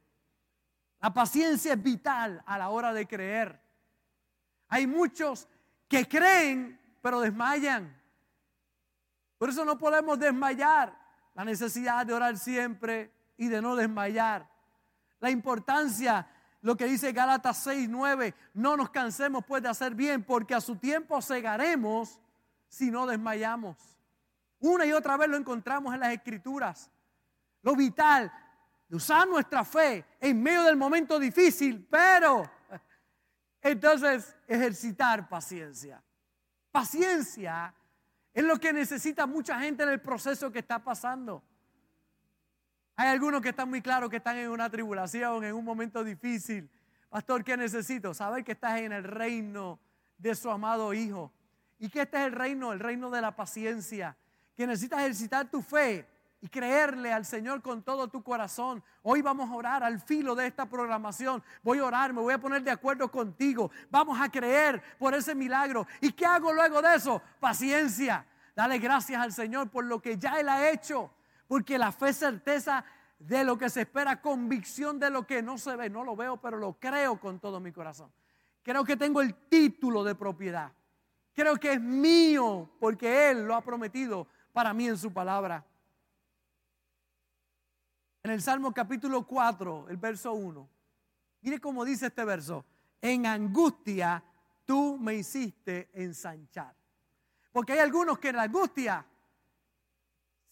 La 1.00 1.13
paciencia 1.13 1.74
es 1.74 1.81
vital 1.81 2.43
a 2.46 2.57
la 2.57 2.69
hora 2.69 2.91
de 2.91 3.07
creer. 3.07 3.62
Hay 4.69 4.88
muchos 4.88 5.48
que 5.88 6.07
creen 6.07 6.79
pero 7.01 7.22
desmayan. 7.22 7.96
Por 9.38 9.50
eso 9.50 9.63
no 9.63 9.77
podemos 9.77 10.19
desmayar. 10.19 10.93
La 11.34 11.46
necesidad 11.46 12.05
de 12.05 12.13
orar 12.13 12.38
siempre 12.38 13.13
y 13.38 13.48
de 13.48 13.62
no 13.62 13.75
desmayar. 13.75 14.50
La 15.20 15.30
importancia, 15.30 16.28
lo 16.62 16.76
que 16.76 16.86
dice 16.86 17.12
Gálatas 17.12 17.58
6, 17.58 17.90
9, 17.90 18.34
no 18.54 18.78
nos 18.78 18.90
cansemos 18.90 19.44
pues 19.46 19.64
de 19.64 19.70
hacer 19.70 19.96
bien 19.96 20.24
porque 20.24 20.54
a 20.54 20.62
su 20.62 20.76
tiempo 20.76 21.22
cegaremos 21.22 22.20
si 22.68 22.92
no 22.92 23.06
desmayamos. 23.08 23.78
Una 24.60 24.86
y 24.86 24.92
otra 24.92 25.18
vez 25.18 25.30
lo 25.30 25.38
encontramos 25.38 25.94
en 25.94 26.00
las 26.00 26.14
escrituras. 26.14 26.90
Lo 27.62 27.76
vital, 27.76 28.32
de 28.88 28.96
usar 28.96 29.28
nuestra 29.28 29.66
fe 29.66 30.06
en 30.20 30.42
medio 30.42 30.64
del 30.64 30.78
momento 30.78 31.20
difícil, 31.20 31.86
pero 31.90 32.50
entonces 33.62 34.36
ejercitar 34.48 35.28
paciencia. 35.28 36.02
Paciencia 36.72 37.74
es 38.34 38.44
lo 38.44 38.60
que 38.60 38.72
necesita 38.72 39.26
mucha 39.26 39.60
gente 39.60 39.84
en 39.84 39.90
el 39.90 40.02
proceso 40.02 40.52
que 40.52 40.60
está 40.60 40.80
pasando. 40.80 41.44
Hay 43.00 43.10
algunos 43.10 43.42
que 43.42 43.50
están 43.50 43.70
muy 43.70 43.80
claros 43.80 44.10
que 44.10 44.18
están 44.18 44.38
en 44.38 44.50
una 44.50 44.72
tribulación, 44.72 45.44
en 45.44 45.54
un 45.54 45.63
momento 45.63 46.04
difícil. 46.04 46.68
Pastor, 47.10 47.44
¿qué 47.44 47.56
necesito? 47.56 48.12
Saber 48.12 48.44
que 48.44 48.54
estás 48.54 48.80
en 48.80 48.92
el 48.92 49.04
reino 49.04 49.80
de 50.18 50.34
su 50.34 50.50
amado 50.50 50.92
Hijo. 50.96 51.32
Y 51.77 51.89
que 51.89 52.01
este 52.01 52.18
es 52.18 52.25
el 52.25 52.32
reino, 52.32 52.74
el 52.74 52.80
reino 52.80 53.12
de 53.12 53.22
la 53.22 53.36
paciencia. 53.36 54.18
Que 54.56 54.66
necesitas 54.66 55.01
ejercitar 55.01 55.46
tu 55.46 55.62
fe 55.62 56.08
y 56.42 56.50
creerle 56.50 57.13
al 57.13 57.24
Señor 57.24 57.62
con 57.62 57.84
todo 57.84 58.08
tu 58.08 58.24
corazón. 58.24 58.84
Hoy 59.04 59.22
vamos 59.22 59.48
a 59.51 59.54
orar 59.54 59.84
al 59.84 60.01
filo 60.01 60.34
de 60.34 60.48
esta 60.48 60.66
programación. 60.66 61.44
Voy 61.62 61.77
a 61.77 61.86
orar, 61.86 62.13
me 62.13 62.22
voy 62.22 62.34
a 62.34 62.39
poner 62.39 62.63
de 62.63 62.72
acuerdo 62.72 63.12
contigo. 63.12 63.70
Vamos 63.92 64.20
a 64.20 64.27
creer 64.27 64.82
por 64.98 65.13
ese 65.13 65.36
milagro. 65.36 65.86
¿Y 66.01 66.13
qué 66.13 66.25
hago 66.25 66.51
luego 66.51 66.82
de 66.82 66.96
eso? 66.96 67.22
Paciencia. 67.39 68.25
Dale 68.56 68.80
gracias 68.80 69.22
al 69.22 69.34
Señor 69.34 69.70
por 69.70 69.86
lo 69.86 70.01
que 70.01 70.18
ya 70.18 70.39
Él 70.39 70.50
ha 70.50 70.72
hecho. 70.72 71.12
Porque 71.48 71.77
la 71.77 71.92
fe 71.92 72.10
es 72.10 72.18
certeza 72.18 72.84
de 73.20 73.44
lo 73.44 73.58
que 73.58 73.70
se 73.70 73.82
espera, 73.82 74.22
convicción 74.22 75.00
de 75.00 75.10
lo 75.10 75.25
que 75.25 75.42
no 75.42 75.58
se 75.58 75.75
ve. 75.75 75.89
No 75.89 76.04
lo 76.04 76.16
veo, 76.16 76.38
pero 76.38 76.58
lo 76.58 76.74
creo 76.80 77.20
con 77.20 77.39
todo 77.39 77.60
mi 77.60 77.72
corazón. 77.72 78.12
Creo 78.63 78.84
que 78.84 78.98
tengo 78.98 79.22
el 79.22 79.34
título 79.48 80.04
de 80.04 80.16
propiedad. 80.16 80.72
Creo 81.34 81.56
que 81.56 81.74
es 81.74 81.82
mío 81.82 82.70
porque 82.80 83.30
Él 83.30 83.46
lo 83.46 83.56
ha 83.56 83.62
prometido 83.62 84.27
para 84.51 84.74
mí 84.74 84.88
en 84.88 84.98
su 84.98 85.13
palabra. 85.13 85.66
En 88.24 88.32
el 88.32 88.42
Salmo 88.42 88.74
capítulo 88.74 89.25
4, 89.25 89.88
el 89.89 89.98
verso 89.98 90.34
1. 90.34 90.70
Mire 91.42 91.60
cómo 91.60 91.86
dice 91.86 92.08
este 92.08 92.25
verso. 92.25 92.66
En 93.01 93.25
angustia 93.25 94.22
tú 94.66 94.98
me 95.00 95.16
hiciste 95.16 95.89
ensanchar. 95.94 96.75
Porque 97.51 97.74
hay 97.74 97.80
algunos 97.80 98.20
que 98.20 98.30
en 98.30 98.36
la 98.36 98.44
angustia 98.44 99.06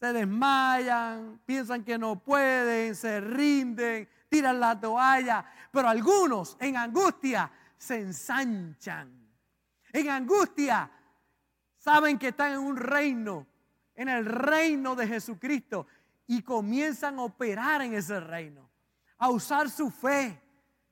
se 0.05 0.13
desmayan, 0.13 1.41
piensan 1.47 1.83
que 1.83 1.97
no 1.97 2.19
pueden, 2.19 2.93
se 2.93 3.19
rinden, 3.19 4.07
tiran 4.29 4.59
la 4.59 4.79
toalla. 4.79 5.43
Pero 5.71 5.89
algunos 5.89 6.55
en 6.59 6.77
angustia 6.77 7.51
se 7.75 8.01
ensanchan. 8.01 9.11
En 9.91 10.09
angustia 10.09 10.91
saben 11.77 12.19
que 12.19 12.27
están 12.27 12.53
en 12.53 12.59
un 12.59 12.77
reino, 12.77 13.47
en 13.95 14.09
el 14.09 14.25
reino 14.25 14.95
de 14.95 15.07
Jesucristo 15.07 15.87
y 16.27 16.43
comienzan 16.43 17.17
a 17.17 17.23
operar 17.23 17.81
en 17.81 17.95
ese 17.95 18.19
reino, 18.19 18.69
a 19.17 19.31
usar 19.31 19.71
su 19.71 19.89
fe. 19.89 20.39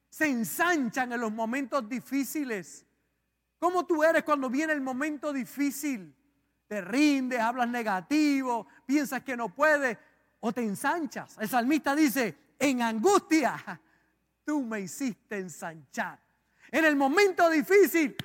Se 0.10 0.25
ensanchan 0.25 1.12
en 1.12 1.22
los 1.22 1.32
momentos 1.32 1.88
difíciles. 1.88 2.84
¿Cómo 3.60 3.86
tú 3.86 4.03
eres 4.03 4.24
cuando 4.24 4.50
viene 4.50 4.74
el 4.74 4.82
momento 4.82 5.32
difícil? 5.32 6.15
Te 6.67 6.82
rindes, 6.82 7.39
hablas 7.39 7.67
negativo, 7.67 8.67
piensas 8.86 9.24
que 9.24 9.38
no 9.38 9.50
puedes 9.50 9.98
o 10.39 10.51
te 10.51 10.62
ensanchas. 10.62 11.38
El 11.39 11.50
salmista 11.50 11.96
dice, 11.96 12.38
en 12.60 12.82
angustia, 12.82 13.79
tú 14.46 14.62
me 14.63 14.82
hiciste 14.82 15.38
ensanchar. 15.38 16.20
En 16.72 16.86
el 16.86 16.96
momento 16.96 17.50
difícil, 17.50 18.15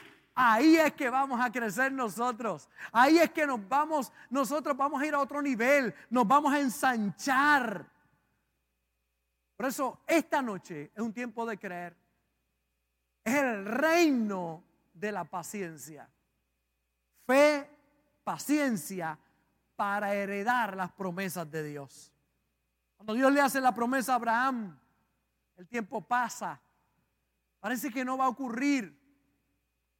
Ahí 0.40 0.76
es 0.76 0.92
que 0.92 1.10
vamos 1.10 1.44
a 1.44 1.50
crecer 1.50 1.90
nosotros. 1.90 2.68
Ahí 2.92 3.18
es 3.18 3.32
que 3.32 3.44
nos 3.44 3.68
vamos, 3.68 4.12
nosotros 4.30 4.76
vamos 4.76 5.02
a 5.02 5.06
ir 5.06 5.12
a 5.12 5.18
otro 5.18 5.42
nivel, 5.42 5.92
nos 6.10 6.28
vamos 6.28 6.54
a 6.54 6.60
ensanchar. 6.60 7.84
Por 9.56 9.66
eso 9.66 9.98
esta 10.06 10.40
noche 10.40 10.92
es 10.94 11.02
un 11.02 11.12
tiempo 11.12 11.44
de 11.44 11.58
creer. 11.58 11.96
Es 13.24 13.34
el 13.34 13.64
reino 13.64 14.62
de 14.94 15.10
la 15.10 15.24
paciencia. 15.24 16.08
Fe, 17.26 17.68
paciencia 18.28 19.18
para 19.74 20.12
heredar 20.12 20.76
las 20.76 20.92
promesas 20.92 21.50
de 21.50 21.62
Dios. 21.62 22.12
Cuando 22.94 23.14
Dios 23.14 23.32
le 23.32 23.40
hace 23.40 23.58
la 23.58 23.72
promesa 23.72 24.12
a 24.12 24.16
Abraham, 24.16 24.78
el 25.56 25.66
tiempo 25.66 26.02
pasa. 26.02 26.60
Parece 27.58 27.90
que 27.90 28.04
no 28.04 28.18
va 28.18 28.26
a 28.26 28.28
ocurrir. 28.28 28.94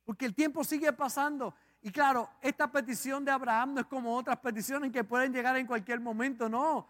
Porque 0.05 0.27
el 0.27 0.35
tiempo 0.35 0.63
sigue 0.63 0.93
pasando. 0.93 1.55
Y 1.81 1.91
claro, 1.91 2.29
esta 2.43 2.71
petición 2.71 3.25
de 3.25 3.31
Abraham 3.31 3.73
no 3.73 3.81
es 3.81 3.87
como 3.87 4.15
otras 4.15 4.37
peticiones 4.41 4.93
que 4.93 5.05
pueden 5.05 5.33
llegar 5.33 5.57
en 5.57 5.67
cualquier 5.67 5.99
momento, 5.99 6.51
no. 6.51 6.87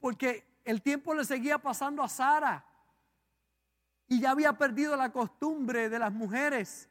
Porque 0.00 0.60
el 0.64 0.80
tiempo 0.80 1.12
le 1.12 1.26
seguía 1.26 1.58
pasando 1.58 2.02
a 2.02 2.08
Sara. 2.08 2.64
Y 4.08 4.18
ya 4.18 4.30
había 4.30 4.54
perdido 4.54 4.96
la 4.96 5.12
costumbre 5.12 5.90
de 5.90 5.98
las 5.98 6.10
mujeres. 6.10 6.88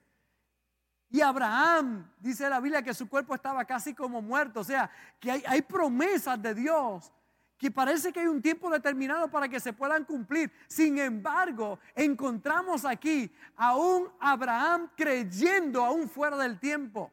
Y 1.11 1.19
Abraham, 1.19 2.09
dice 2.19 2.49
la 2.49 2.61
Biblia, 2.61 2.81
que 2.81 2.93
su 2.93 3.09
cuerpo 3.09 3.35
estaba 3.35 3.65
casi 3.65 3.93
como 3.93 4.21
muerto. 4.21 4.61
O 4.61 4.63
sea, 4.63 4.89
que 5.19 5.29
hay, 5.45 5.61
promesas 5.61 6.41
de 6.41 6.55
Dios 6.55 7.11
que 7.57 7.69
parece 7.69 8.11
que 8.11 8.21
hay 8.21 8.27
un 8.27 8.41
tiempo 8.41 8.71
determinado 8.71 9.29
para 9.29 9.47
que 9.47 9.59
se 9.59 9.73
puedan 9.73 10.05
cumplir. 10.05 10.51
Sin 10.67 10.97
embargo, 10.97 11.77
encontramos 11.93 12.85
aquí 12.85 13.31
a 13.55 13.75
un 13.75 14.09
Abraham 14.19 14.89
creyendo 14.95 15.83
aún 15.83 16.09
fuera 16.09 16.37
del 16.37 16.59
tiempo. 16.59 17.11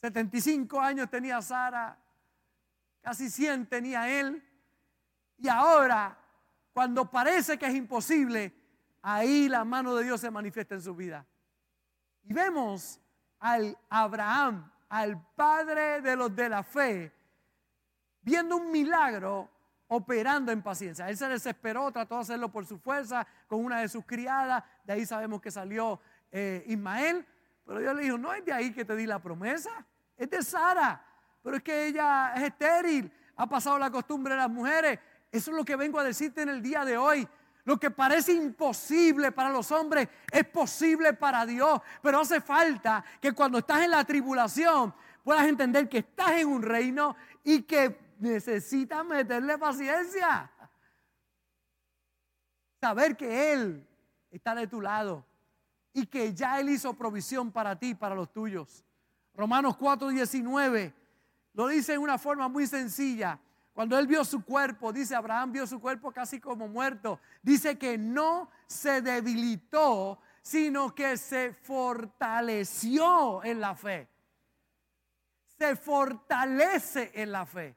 75 0.00 0.80
años 0.80 1.08
tenía 1.08 1.40
Sara, 1.42 1.96
casi 3.02 3.30
100 3.30 3.66
tenía 3.66 4.08
él, 4.08 4.42
y 5.38 5.48
ahora, 5.48 6.18
cuando 6.72 7.08
parece 7.08 7.56
que 7.56 7.66
es 7.66 7.74
imposible, 7.74 8.52
ahí 9.02 9.48
la 9.48 9.64
mano 9.64 9.94
de 9.94 10.04
Dios 10.04 10.20
se 10.20 10.30
manifiesta 10.30 10.74
en 10.74 10.82
su 10.82 10.94
vida. 10.94 11.24
Y 12.28 12.34
vemos 12.34 13.00
al 13.40 13.74
Abraham, 13.88 14.70
al 14.90 15.18
padre 15.34 16.02
de 16.02 16.14
los 16.14 16.36
de 16.36 16.50
la 16.50 16.62
fe, 16.62 17.10
viendo 18.20 18.58
un 18.58 18.70
milagro 18.70 19.48
operando 19.86 20.52
en 20.52 20.60
paciencia. 20.60 21.08
Él 21.08 21.16
se 21.16 21.26
desesperó, 21.26 21.90
trató 21.90 22.16
de 22.16 22.20
hacerlo 22.20 22.50
por 22.50 22.66
su 22.66 22.78
fuerza 22.78 23.26
con 23.46 23.64
una 23.64 23.80
de 23.80 23.88
sus 23.88 24.04
criadas, 24.04 24.62
de 24.84 24.92
ahí 24.92 25.06
sabemos 25.06 25.40
que 25.40 25.50
salió 25.50 25.98
eh, 26.30 26.62
Ismael, 26.66 27.26
pero 27.64 27.80
Dios 27.80 27.96
le 27.96 28.02
dijo, 28.02 28.18
no 28.18 28.34
es 28.34 28.44
de 28.44 28.52
ahí 28.52 28.74
que 28.74 28.84
te 28.84 28.94
di 28.94 29.06
la 29.06 29.22
promesa, 29.22 29.70
es 30.14 30.28
de 30.28 30.42
Sara, 30.42 31.02
pero 31.42 31.56
es 31.56 31.62
que 31.62 31.86
ella 31.86 32.34
es 32.36 32.42
estéril, 32.42 33.10
ha 33.36 33.48
pasado 33.48 33.78
la 33.78 33.90
costumbre 33.90 34.34
de 34.34 34.40
las 34.40 34.50
mujeres, 34.50 34.98
eso 35.32 35.50
es 35.50 35.56
lo 35.56 35.64
que 35.64 35.76
vengo 35.76 35.98
a 35.98 36.04
decirte 36.04 36.42
en 36.42 36.50
el 36.50 36.60
día 36.60 36.84
de 36.84 36.98
hoy. 36.98 37.26
Lo 37.68 37.78
que 37.78 37.90
parece 37.90 38.32
imposible 38.32 39.30
para 39.30 39.50
los 39.50 39.70
hombres 39.72 40.08
es 40.32 40.46
posible 40.46 41.12
para 41.12 41.44
Dios, 41.44 41.82
pero 42.00 42.20
hace 42.20 42.40
falta 42.40 43.04
que 43.20 43.32
cuando 43.32 43.58
estás 43.58 43.82
en 43.82 43.90
la 43.90 44.02
tribulación 44.04 44.94
puedas 45.22 45.46
entender 45.46 45.86
que 45.86 45.98
estás 45.98 46.30
en 46.30 46.48
un 46.48 46.62
reino 46.62 47.14
y 47.44 47.64
que 47.64 48.14
necesitas 48.20 49.04
meterle 49.04 49.58
paciencia. 49.58 50.50
Saber 52.80 53.14
que 53.18 53.52
Él 53.52 53.86
está 54.30 54.54
de 54.54 54.66
tu 54.66 54.80
lado 54.80 55.26
y 55.92 56.06
que 56.06 56.32
ya 56.32 56.58
Él 56.60 56.70
hizo 56.70 56.94
provisión 56.94 57.52
para 57.52 57.78
ti, 57.78 57.94
para 57.94 58.14
los 58.14 58.32
tuyos. 58.32 58.82
Romanos 59.34 59.76
4:19 59.76 60.94
lo 61.52 61.68
dice 61.68 61.92
en 61.92 62.00
una 62.00 62.16
forma 62.16 62.48
muy 62.48 62.66
sencilla. 62.66 63.38
Cuando 63.78 63.96
él 63.96 64.08
vio 64.08 64.24
su 64.24 64.44
cuerpo, 64.44 64.92
dice 64.92 65.14
Abraham 65.14 65.52
vio 65.52 65.64
su 65.64 65.80
cuerpo 65.80 66.10
casi 66.10 66.40
como 66.40 66.66
muerto, 66.66 67.20
dice 67.40 67.78
que 67.78 67.96
no 67.96 68.50
se 68.66 69.00
debilitó, 69.02 70.18
sino 70.42 70.92
que 70.96 71.16
se 71.16 71.52
fortaleció 71.52 73.44
en 73.44 73.60
la 73.60 73.76
fe. 73.76 74.08
Se 75.56 75.76
fortalece 75.76 77.12
en 77.14 77.30
la 77.30 77.46
fe. 77.46 77.76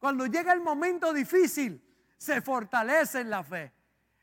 Cuando 0.00 0.26
llega 0.26 0.52
el 0.52 0.60
momento 0.60 1.12
difícil, 1.12 1.80
se 2.18 2.40
fortalece 2.40 3.20
en 3.20 3.30
la 3.30 3.44
fe. 3.44 3.72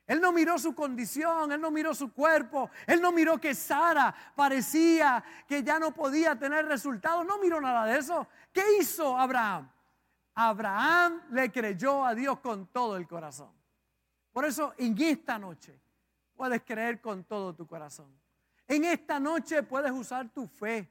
Él 0.06 0.20
no 0.20 0.34
miró 0.34 0.60
su 0.60 0.75
condición, 0.75 1.53
él 1.53 1.62
no 1.62 1.72
miró 1.72 1.96
su 1.96 2.12
cuerpo, 2.12 2.70
él 2.86 3.01
no 3.01 3.13
miró 3.13 3.39
que 3.39 3.56
Sara 3.56 4.13
parecía 4.36 5.24
que 5.48 5.63
ya 5.63 5.80
no 5.80 5.94
podía 5.94 6.38
tener 6.38 6.65
resultados, 6.65 7.25
no 7.25 7.38
miró 7.38 7.62
nada 7.62 7.86
de 7.86 7.98
eso. 7.98 8.27
¿Qué 8.51 8.62
hizo 8.77 9.18
Abraham? 9.18 9.73
Abraham 10.36 11.22
le 11.32 11.52
creyó 11.52 12.06
a 12.06 12.16
Dios 12.16 12.40
con 12.40 12.68
todo 12.68 12.98
el 12.98 13.08
corazón. 13.08 13.52
Por 14.32 14.46
eso 14.46 14.74
en 14.78 15.00
esta 15.00 15.38
noche 15.38 15.80
puedes 16.36 16.62
creer 16.63 17.02
con 17.02 17.24
todo 17.24 17.54
tu 17.54 17.68
corazón. 17.68 18.12
En 18.68 18.86
esta 18.86 19.20
noche 19.20 19.62
puedes 19.63 19.92
usar 19.92 20.30
tu 20.30 20.48
fe. 20.48 20.90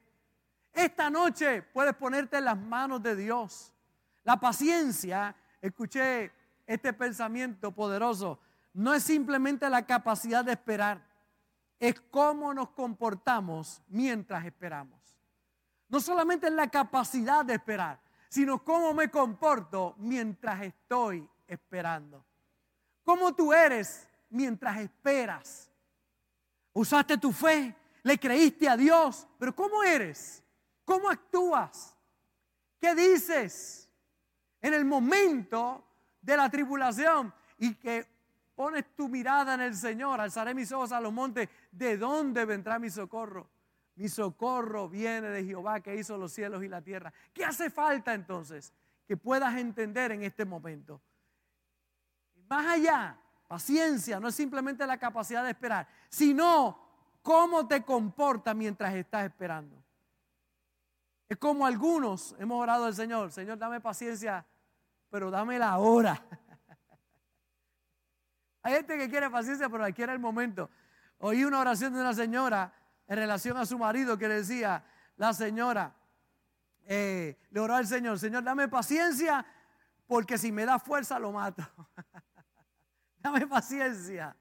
Esta 0.71 1.09
noche 1.09 1.61
puedes 1.61 1.93
ponerte 1.95 2.37
en 2.37 2.45
las 2.45 2.57
manos 2.57 3.03
de 3.03 3.15
Dios. 3.15 3.73
La 4.23 4.39
paciencia, 4.39 5.35
escuché 5.61 6.31
este 6.65 6.93
pensamiento 6.93 7.71
poderoso, 7.71 8.39
no 8.73 8.93
es 8.93 9.03
simplemente 9.03 9.69
la 9.69 9.85
capacidad 9.85 10.43
de 10.43 10.53
esperar, 10.53 11.01
es 11.79 11.99
cómo 12.09 12.53
nos 12.53 12.69
comportamos 12.69 13.81
mientras 13.87 14.45
esperamos. 14.45 14.99
No 15.89 15.99
solamente 15.99 16.47
es 16.47 16.53
la 16.53 16.69
capacidad 16.69 17.45
de 17.45 17.55
esperar, 17.55 17.99
sino 18.33 18.63
cómo 18.63 18.93
me 18.93 19.11
comporto 19.11 19.93
mientras 19.99 20.63
estoy 20.63 21.29
esperando. 21.45 22.25
¿Cómo 23.03 23.35
tú 23.35 23.53
eres 23.53 24.07
mientras 24.29 24.77
esperas? 24.79 25.69
Usaste 26.73 27.17
tu 27.17 27.31
fe, 27.31 27.75
le 28.01 28.17
creíste 28.17 28.67
a 28.67 28.75
Dios, 28.75 29.27
pero 29.37 29.55
¿cómo 29.55 29.83
eres? 29.83 30.43
¿Cómo 30.83 31.09
actúas? 31.09 31.95
¿Qué 32.79 32.95
dices? 32.95 33.83
en 34.63 34.73
el 34.73 34.85
momento 34.85 35.83
de 36.21 36.37
la 36.37 36.49
tribulación 36.49 37.31
y 37.59 37.75
que 37.75 38.07
pones 38.55 38.95
tu 38.95 39.09
mirada 39.09 39.55
en 39.55 39.61
el 39.61 39.75
Señor, 39.75 40.21
alzaré 40.21 40.53
mis 40.55 40.71
ojos 40.71 40.93
a 40.93 41.01
los 41.01 41.11
montes, 41.11 41.49
¿de 41.69 41.97
dónde 41.97 42.45
vendrá 42.45 42.79
mi 42.79 42.89
socorro? 42.89 43.49
Mi 43.95 44.09
socorro 44.09 44.89
viene 44.89 45.29
de 45.29 45.43
Jehová 45.43 45.81
que 45.81 45.95
hizo 45.95 46.17
los 46.17 46.31
cielos 46.31 46.63
y 46.63 46.67
la 46.67 46.81
tierra. 46.81 47.13
¿Qué 47.31 47.45
hace 47.45 47.69
falta 47.69 48.13
entonces? 48.13 48.73
Que 49.07 49.17
puedas 49.17 49.55
entender 49.57 50.11
en 50.11 50.23
este 50.23 50.45
momento. 50.45 51.01
Más 52.49 52.65
allá, 52.65 53.17
paciencia 53.47 54.19
no 54.19 54.27
es 54.27 54.35
simplemente 54.35 54.85
la 54.87 54.97
capacidad 54.97 55.43
de 55.43 55.51
esperar, 55.51 55.87
sino 56.09 56.79
cómo 57.21 57.67
te 57.67 57.83
comportas 57.83 58.55
mientras 58.55 58.93
estás 58.95 59.25
esperando. 59.25 59.81
Es 61.29 61.37
como 61.37 61.65
algunos 61.65 62.35
hemos 62.39 62.61
orado 62.61 62.85
al 62.85 62.95
Señor, 62.95 63.31
Señor, 63.31 63.57
dame 63.57 63.79
paciencia 63.79 64.45
pero 65.13 65.29
dame 65.29 65.59
la 65.59 65.77
hora. 65.77 66.19
Hay 68.63 68.73
gente 68.73 68.97
que 68.97 69.07
quiere 69.07 69.29
paciencia, 69.29 69.69
pero 69.69 69.85
quiere 69.93 70.11
el 70.11 70.17
momento. 70.17 70.71
Oí 71.19 71.43
una 71.43 71.59
oración 71.59 71.93
de 71.93 72.01
una 72.01 72.15
señora 72.15 72.73
en 73.07 73.15
relación 73.15 73.57
a 73.57 73.65
su 73.65 73.77
marido 73.77 74.17
que 74.17 74.27
decía, 74.27 74.83
la 75.17 75.33
señora 75.33 75.95
eh, 76.85 77.37
le 77.51 77.59
oró 77.59 77.75
al 77.75 77.87
Señor, 77.87 78.19
Señor, 78.19 78.43
dame 78.43 78.67
paciencia, 78.67 79.45
porque 80.07 80.37
si 80.37 80.51
me 80.51 80.65
da 80.65 80.79
fuerza 80.79 81.19
lo 81.19 81.31
mato. 81.31 81.63
dame 83.19 83.47
paciencia. 83.47 84.35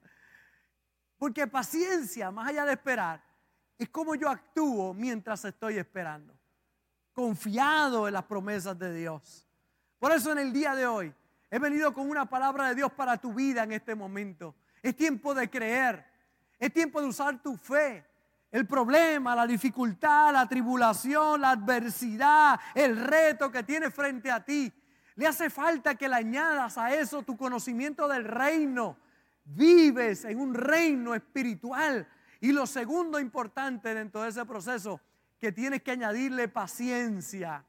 Porque 1.16 1.46
paciencia, 1.46 2.30
más 2.30 2.48
allá 2.48 2.64
de 2.64 2.72
esperar, 2.72 3.22
es 3.78 3.88
como 3.88 4.14
yo 4.14 4.28
actúo 4.28 4.92
mientras 4.92 5.44
estoy 5.44 5.78
esperando. 5.78 6.36
Confiado 7.12 8.08
en 8.08 8.14
las 8.14 8.24
promesas 8.24 8.78
de 8.78 8.92
Dios. 8.92 9.46
Por 9.98 10.12
eso 10.12 10.32
en 10.32 10.38
el 10.38 10.52
día 10.52 10.74
de 10.74 10.86
hoy 10.86 11.14
he 11.50 11.58
venido 11.58 11.94
con 11.94 12.10
una 12.10 12.26
palabra 12.26 12.68
de 12.68 12.74
Dios 12.74 12.92
para 12.92 13.16
tu 13.18 13.32
vida 13.32 13.62
en 13.62 13.72
este 13.72 13.94
momento. 13.94 14.56
Es 14.82 14.96
tiempo 14.96 15.34
de 15.34 15.48
creer. 15.48 16.04
Es 16.58 16.72
tiempo 16.72 17.00
de 17.00 17.06
usar 17.06 17.40
tu 17.40 17.56
fe. 17.56 18.04
El 18.52 18.66
problema, 18.66 19.34
la 19.34 19.46
dificultad, 19.46 20.30
la 20.30 20.46
tribulación, 20.46 21.40
la 21.40 21.52
adversidad, 21.52 22.60
el 22.74 22.98
reto 22.98 23.50
que 23.50 23.62
tienes 23.62 23.94
frente 23.94 24.30
a 24.30 24.44
ti. 24.44 24.70
Le 25.14 25.26
hace 25.26 25.48
falta 25.48 25.94
que 25.94 26.06
le 26.06 26.16
añadas 26.16 26.76
a 26.76 26.94
eso 26.94 27.22
tu 27.22 27.34
conocimiento 27.34 28.06
del 28.06 28.24
reino. 28.24 28.98
Vives 29.42 30.26
en 30.26 30.38
un 30.38 30.52
reino 30.52 31.14
espiritual. 31.14 32.06
Y 32.40 32.52
lo 32.52 32.66
segundo 32.66 33.18
importante 33.18 33.94
dentro 33.94 34.22
de 34.22 34.28
ese 34.28 34.44
proceso, 34.44 35.00
que 35.38 35.50
tienes 35.50 35.82
que 35.82 35.92
añadirle 35.92 36.46
paciencia. 36.48 37.64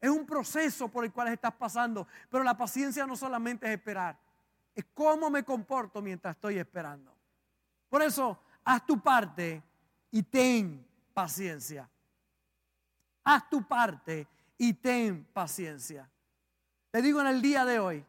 Es 0.00 0.10
un 0.10 0.26
proceso 0.26 0.88
por 0.88 1.04
el 1.04 1.12
cual 1.12 1.28
estás 1.28 1.54
pasando, 1.54 2.08
pero 2.28 2.42
la 2.42 2.56
paciencia 2.56 3.06
no 3.06 3.14
solamente 3.14 3.66
es 3.66 3.74
esperar, 3.74 4.18
es 4.74 4.84
cómo 4.92 5.30
me 5.30 5.44
comporto 5.44 6.02
mientras 6.02 6.34
estoy 6.34 6.58
esperando. 6.58 7.14
Por 7.88 8.02
eso, 8.02 8.40
haz 8.64 8.84
tu 8.84 9.00
parte 9.00 9.62
y 10.12 10.22
ten 10.22 10.86
paciencia. 11.12 11.88
Haz 13.24 13.50
tu 13.50 13.66
parte 13.66 14.28
y 14.58 14.74
ten 14.74 15.24
paciencia. 15.32 16.08
Te 16.90 17.02
digo 17.02 17.20
en 17.20 17.26
el 17.26 17.42
día 17.42 17.64
de 17.64 17.80
hoy, 17.80 18.04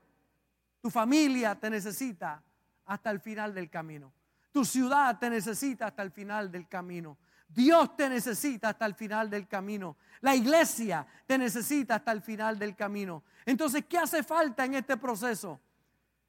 tu 0.81 0.89
familia 0.89 1.55
te 1.55 1.69
necesita 1.69 2.43
hasta 2.85 3.09
el 3.09 3.19
final 3.19 3.53
del 3.53 3.69
camino. 3.69 4.11
Tu 4.51 4.65
ciudad 4.65 5.17
te 5.17 5.29
necesita 5.29 5.87
hasta 5.87 6.03
el 6.03 6.11
final 6.11 6.51
del 6.51 6.67
camino. 6.67 7.17
Dios 7.47 7.95
te 7.95 8.09
necesita 8.09 8.69
hasta 8.69 8.85
el 8.85 8.95
final 8.95 9.29
del 9.29 9.47
camino. 9.47 9.95
La 10.21 10.35
iglesia 10.35 11.07
te 11.25 11.37
necesita 11.37 11.95
hasta 11.95 12.11
el 12.11 12.21
final 12.21 12.59
del 12.59 12.75
camino. 12.75 13.23
Entonces, 13.45 13.85
¿qué 13.85 13.97
hace 13.97 14.23
falta 14.23 14.65
en 14.65 14.75
este 14.75 14.97
proceso? 14.97 15.59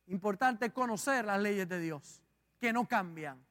Importante 0.06 0.70
conocer 0.70 1.24
las 1.24 1.40
leyes 1.40 1.68
de 1.68 1.80
Dios, 1.80 2.22
que 2.60 2.72
no 2.72 2.86
cambian. 2.86 3.44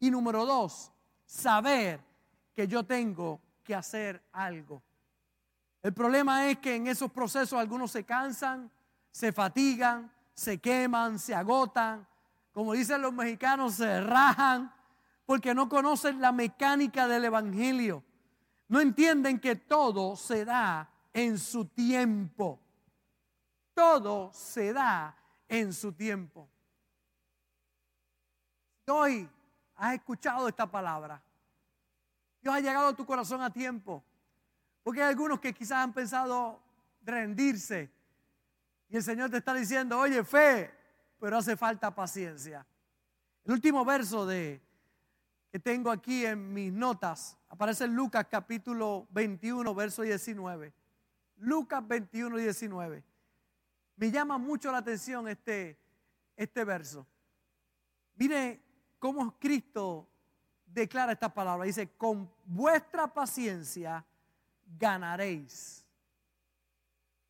Y 0.00 0.10
número 0.10 0.44
dos, 0.44 0.92
saber 1.32 1.98
que 2.54 2.68
yo 2.68 2.84
tengo 2.84 3.40
que 3.64 3.74
hacer 3.74 4.22
algo. 4.32 4.82
El 5.82 5.94
problema 5.94 6.48
es 6.48 6.58
que 6.58 6.76
en 6.76 6.86
esos 6.86 7.10
procesos 7.10 7.58
algunos 7.58 7.90
se 7.90 8.04
cansan, 8.04 8.70
se 9.10 9.32
fatigan, 9.32 10.12
se 10.34 10.58
queman, 10.58 11.18
se 11.18 11.34
agotan. 11.34 12.06
Como 12.52 12.74
dicen 12.74 13.00
los 13.00 13.14
mexicanos, 13.14 13.74
se 13.74 14.02
rajan 14.02 14.72
porque 15.24 15.54
no 15.54 15.70
conocen 15.70 16.20
la 16.20 16.32
mecánica 16.32 17.08
del 17.08 17.24
Evangelio. 17.24 18.04
No 18.68 18.80
entienden 18.80 19.40
que 19.40 19.56
todo 19.56 20.16
se 20.16 20.44
da 20.44 20.90
en 21.14 21.38
su 21.38 21.64
tiempo. 21.64 22.58
todo 23.74 24.30
se 24.34 24.74
da 24.74 25.16
en 25.48 25.72
su 25.72 25.92
tiempo. 25.92 26.46
Hoy 28.86 29.26
has 29.82 29.94
escuchado 29.94 30.46
esta 30.46 30.70
palabra. 30.70 31.20
Dios 32.40 32.54
ha 32.54 32.60
llegado 32.60 32.88
a 32.88 32.96
tu 32.96 33.04
corazón 33.04 33.42
a 33.42 33.52
tiempo. 33.52 34.04
Porque 34.84 35.02
hay 35.02 35.08
algunos 35.08 35.40
que 35.40 35.52
quizás 35.52 35.78
han 35.78 35.92
pensado 35.92 36.62
rendirse. 37.02 37.90
Y 38.88 38.96
el 38.96 39.02
Señor 39.02 39.30
te 39.30 39.38
está 39.38 39.52
diciendo, 39.54 39.98
oye, 39.98 40.22
fe, 40.22 40.72
pero 41.18 41.36
hace 41.36 41.56
falta 41.56 41.92
paciencia. 41.92 42.64
El 43.44 43.54
último 43.54 43.84
verso 43.84 44.24
de, 44.24 44.62
que 45.50 45.58
tengo 45.58 45.90
aquí 45.90 46.24
en 46.26 46.54
mis 46.54 46.72
notas 46.72 47.36
aparece 47.48 47.84
en 47.84 47.96
Lucas 47.96 48.26
capítulo 48.30 49.08
21, 49.10 49.74
verso 49.74 50.02
19. 50.02 50.72
Lucas 51.38 51.88
21, 51.88 52.36
19. 52.36 53.02
Me 53.96 54.10
llama 54.12 54.38
mucho 54.38 54.70
la 54.70 54.78
atención 54.78 55.26
este, 55.26 55.76
este 56.36 56.64
verso. 56.64 57.04
Mire 58.14 58.61
cómo 59.02 59.36
Cristo 59.36 60.08
declara 60.64 61.10
esta 61.10 61.28
palabra. 61.28 61.66
Dice, 61.66 61.90
con 61.96 62.30
vuestra 62.44 63.12
paciencia 63.12 64.06
ganaréis. 64.78 65.84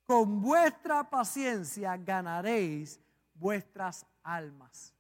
Con 0.04 0.42
vuestra 0.42 1.08
paciencia 1.08 1.96
ganaréis 1.96 3.00
vuestras 3.32 4.04
almas. 4.22 4.92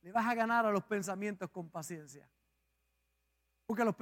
Le 0.00 0.12
vas 0.12 0.24
a 0.24 0.34
ganar 0.36 0.64
a 0.64 0.70
los 0.70 0.84
pensamientos 0.84 1.50
con 1.50 1.68
paciencia. 1.68 2.28
Porque 3.66 3.84
los, 3.84 3.96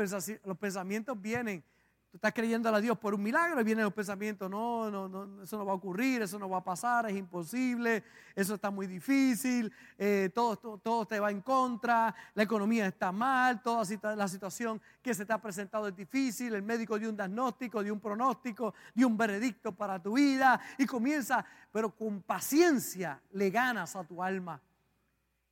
pensamientos 0.58 1.18
vienen 1.18 1.64
Tú 2.10 2.16
estás 2.16 2.32
creyendo 2.32 2.68
a 2.74 2.80
Dios 2.80 2.98
por 2.98 3.14
un 3.14 3.22
milagro 3.22 3.60
y 3.60 3.64
vienen 3.64 3.84
los 3.84 3.94
pensamientos, 3.94 4.50
no, 4.50 4.90
no, 4.90 5.08
no, 5.08 5.44
eso 5.44 5.56
no 5.56 5.64
va 5.64 5.70
a 5.70 5.76
ocurrir, 5.76 6.22
eso 6.22 6.40
no 6.40 6.48
va 6.48 6.58
a 6.58 6.64
pasar, 6.64 7.08
es 7.08 7.16
imposible, 7.16 8.02
eso 8.34 8.56
está 8.56 8.68
muy 8.68 8.88
difícil, 8.88 9.72
eh, 9.96 10.28
todo, 10.34 10.56
todo, 10.56 11.06
te 11.06 11.20
va 11.20 11.30
en 11.30 11.40
contra, 11.40 12.12
la 12.34 12.42
economía 12.42 12.84
está 12.86 13.12
mal, 13.12 13.62
toda 13.62 13.84
la 14.16 14.26
situación 14.26 14.82
que 15.00 15.14
se 15.14 15.24
te 15.24 15.32
ha 15.32 15.40
presentado 15.40 15.86
es 15.86 15.94
difícil, 15.94 16.52
el 16.52 16.64
médico 16.64 16.98
dio 16.98 17.10
un 17.10 17.16
diagnóstico, 17.16 17.80
dio 17.80 17.94
un 17.94 18.00
pronóstico, 18.00 18.74
dio 18.92 19.06
un 19.06 19.16
veredicto 19.16 19.70
para 19.70 20.02
tu 20.02 20.14
vida 20.14 20.60
y 20.78 20.86
comienza, 20.86 21.44
pero 21.70 21.94
con 21.94 22.22
paciencia 22.22 23.22
le 23.30 23.50
ganas 23.50 23.94
a 23.94 24.02
tu 24.02 24.20
alma. 24.20 24.60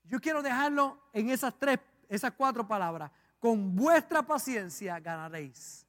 Yo 0.03 0.19
quiero 0.21 0.43
dejarlo 0.43 0.99
en 1.13 1.31
esas 1.31 1.55
tres, 1.57 1.79
esas 2.09 2.33
cuatro 2.33 2.67
palabras, 2.67 3.13
con 3.39 3.77
vuestra 3.77 4.23
paciencia 4.23 4.99
ganaréis 4.99 5.88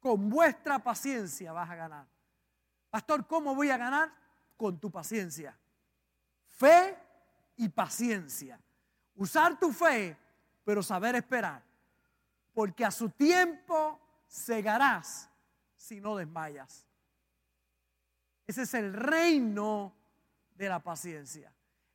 con 0.00 0.30
vuestra 0.30 0.78
paciencia 0.78 1.52
vas 1.52 1.70
a 1.70 1.76
ganar. 1.76 2.06
Pastor, 2.88 3.26
¿cómo 3.26 3.54
voy 3.54 3.70
a 3.70 3.76
ganar? 3.76 4.12
Con 4.56 4.80
tu 4.80 4.90
paciencia. 4.90 5.56
Fe 6.46 6.96
y 7.56 7.68
paciencia. 7.68 8.58
Usar 9.14 9.58
tu 9.60 9.72
fe, 9.72 10.16
pero 10.64 10.82
saber 10.82 11.14
esperar. 11.14 11.62
Porque 12.52 12.84
a 12.84 12.90
su 12.90 13.10
tiempo 13.10 14.00
cegarás 14.28 15.30
si 15.76 16.00
no 16.00 16.16
desmayas. 16.16 16.86
Ese 18.46 18.62
es 18.62 18.74
el 18.74 18.92
reino 18.92 19.94
de 20.56 20.68
la 20.68 20.80
paciencia. 20.80 21.52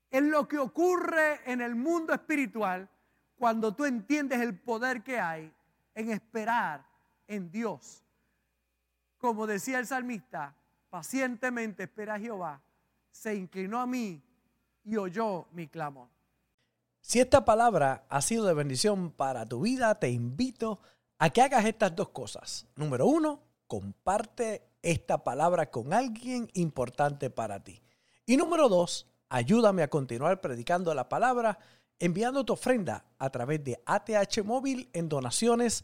Es 0.09 0.23
lo 0.23 0.47
que 0.47 0.57
ocurre 0.57 1.41
en 1.51 1.59
el 1.59 1.75
mundo 1.75 2.13
espiritual 2.13 2.89
cuando 3.35 3.75
tú 3.75 3.83
entiendes 3.83 4.39
el 4.39 4.57
poder 4.57 5.03
que 5.03 5.19
hay 5.19 5.53
en 5.93 6.11
esperar 6.11 6.94
en 7.27 7.51
Dios. 7.51 8.03
Como 9.17 9.47
decía 9.47 9.79
el 9.79 9.88
salmista, 9.88 10.55
pacientemente 10.89 11.83
espera 11.83 12.15
a 12.15 12.19
Jehová, 12.19 12.61
se 13.11 13.35
inclinó 13.35 13.79
a 13.79 13.88
mí 13.88 14.21
y 14.83 14.97
oyó 14.97 15.47
mi 15.51 15.67
clamor. 15.67 16.09
Si 17.01 17.19
esta 17.19 17.45
palabra 17.45 18.05
ha 18.09 18.21
sido 18.21 18.45
de 18.45 18.53
bendición 18.53 19.11
para 19.11 19.45
tu 19.45 19.61
vida, 19.61 19.99
te 19.99 20.09
invito 20.09 20.79
a 21.19 21.29
que 21.29 21.41
hagas 21.41 21.65
estas 21.65 21.95
dos 21.95 22.09
cosas. 22.09 22.67
Número 22.75 23.05
uno, 23.05 23.41
comparte 23.67 24.67
esta 24.81 25.23
palabra 25.23 25.69
con 25.69 25.93
alguien 25.93 26.49
importante 26.53 27.29
para 27.29 27.63
ti. 27.63 27.81
Y 28.25 28.38
número 28.38 28.69
dos, 28.69 29.07
ayúdame 29.29 29.83
a 29.83 29.89
continuar 29.89 30.41
predicando 30.41 30.93
la 30.93 31.09
palabra 31.09 31.59
enviando 31.99 32.43
tu 32.43 32.53
ofrenda 32.53 33.05
a 33.17 33.29
través 33.29 33.63
de 33.63 33.81
ATH 33.85 34.43
Móvil 34.43 34.89
en 34.93 35.07
donaciones 35.07 35.83